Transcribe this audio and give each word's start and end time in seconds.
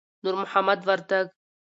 نور 0.23 0.33
محمد 0.41 0.79
وردک 0.87 1.27